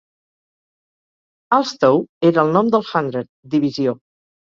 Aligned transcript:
Alstoe 1.59 2.33
era 2.33 2.45
el 2.49 2.53
nom 2.59 2.75
del 2.75 2.91
hundred 2.91 3.33
(divisió). 3.57 4.01